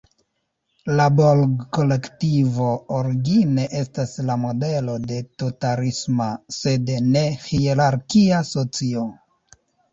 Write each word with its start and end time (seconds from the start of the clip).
La 0.99 1.03
Borg-kolektivo 1.17 2.69
origine 3.01 3.67
estas 3.81 4.15
la 4.31 4.39
modelo 4.47 4.97
de 5.13 5.21
totalisma, 5.45 6.33
sed 6.59 6.93
ne-hierarkia 7.13 8.45
socio. 8.57 9.09